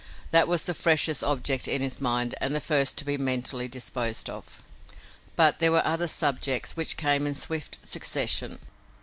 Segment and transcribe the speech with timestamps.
[0.31, 4.31] That was the freshest object in his mind and the first to be mentally disposed
[4.31, 4.63] of.
[5.35, 8.57] But there were other subjects which came in swift succession.